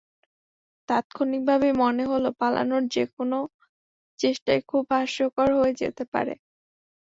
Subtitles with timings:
[0.89, 3.37] তাত্ক্ষণিকভাবেই মনে হলো পালানোর যেকোনো
[4.19, 6.33] চেষ্টাই খুব হাস্যকর হয়ে যেতে পারে।